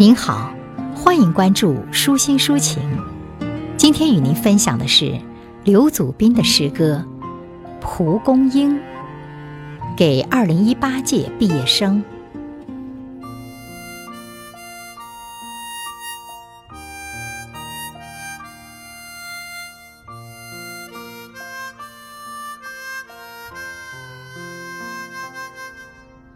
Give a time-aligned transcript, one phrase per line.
[0.00, 0.50] 您好，
[0.96, 2.82] 欢迎关注舒心抒情。
[3.76, 5.20] 今天与您分享的是
[5.62, 7.04] 刘祖斌的诗歌
[7.82, 8.74] 《蒲公英》，
[9.98, 12.02] 给二零一八届毕业生。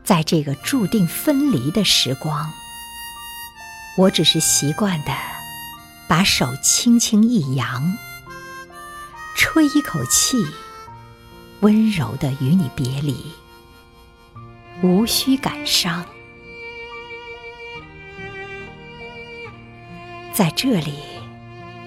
[0.03, 2.47] 在这个注定分离的时光。
[3.97, 5.13] 我只是习惯的，
[6.09, 7.97] 把手轻轻一扬，
[9.37, 10.45] 吹一口气，
[11.61, 13.33] 温柔的与你别离，
[14.83, 16.05] 无需感伤。
[20.33, 20.95] 在这里，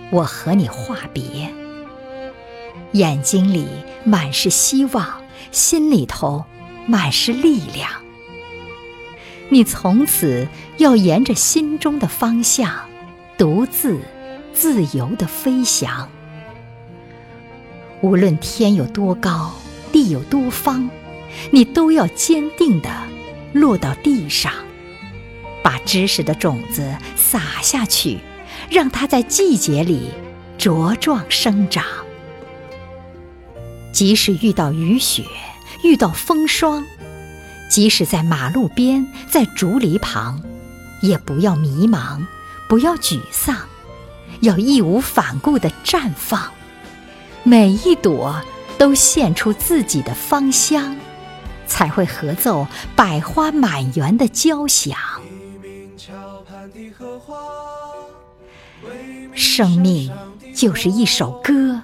[0.10, 1.54] 我和你话别，
[2.94, 3.68] 眼睛里
[4.06, 6.46] 满是希望，心里头
[6.88, 8.07] 满是力量。
[9.50, 10.48] 你从此
[10.78, 12.72] 要沿着心中的方向，
[13.38, 13.98] 独自
[14.54, 16.10] 自由的飞翔。
[18.02, 19.54] 无论天有多高，
[19.92, 20.90] 地有多方，
[21.52, 22.90] 你都要坚定的
[23.54, 24.52] 落到地上，
[25.64, 28.20] 把知识的种子撒下去，
[28.70, 30.12] 让它在季节里
[30.60, 31.84] 茁壮生长。
[33.94, 35.24] 即使遇到雨雪，
[35.84, 36.86] 遇到风霜。
[37.70, 40.42] 即使在马路边，在竹篱旁，
[41.02, 42.26] 也不要迷茫，
[42.68, 43.56] 不要沮丧，
[44.42, 46.52] 要义无反顾地绽放。
[47.44, 48.42] 每一朵
[48.78, 50.96] 都献出自己的芳香，
[51.66, 54.98] 才会合奏百花满园的交响。
[59.34, 60.12] 生命
[60.56, 61.82] 就是一首歌，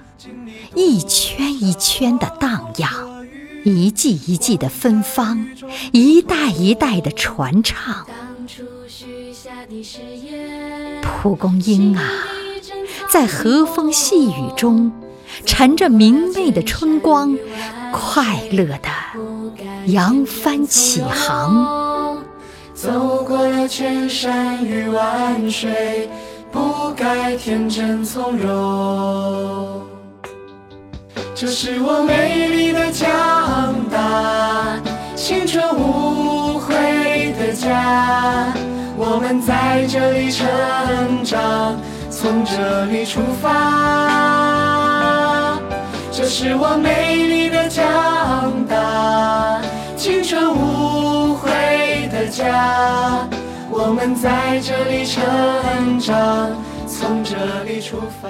[0.74, 3.03] 一圈一圈的荡漾。
[3.64, 5.46] 一季一季的芬芳，
[5.90, 8.06] 一代一代的传唱。
[11.02, 12.02] 蒲公英啊，
[13.10, 14.92] 在和风细雨中，
[15.46, 17.34] 乘着明媚的春光，
[17.90, 18.90] 快乐的
[19.86, 22.22] 扬帆起航。
[22.74, 26.10] 走过了千山与万水，
[26.52, 29.82] 不该天真从容。
[31.34, 33.43] 这是我美丽的家，
[35.24, 38.52] 青春无悔的家。
[38.94, 41.80] 我们在这里成长，
[42.10, 43.50] 从这里出发。
[46.12, 49.62] 这是我美丽的长大，
[49.96, 53.26] 青春无悔的家。
[53.70, 56.50] 我们在这里成长，
[56.86, 58.28] 从这里出发